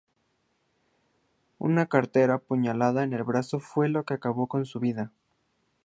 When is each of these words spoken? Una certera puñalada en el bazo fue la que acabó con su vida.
Una 1.59 1.85
certera 1.87 2.39
puñalada 2.39 3.03
en 3.03 3.13
el 3.13 3.23
bazo 3.23 3.59
fue 3.59 3.87
la 3.87 4.01
que 4.03 4.15
acabó 4.15 4.47
con 4.47 4.65
su 4.65 4.79
vida. 4.79 5.11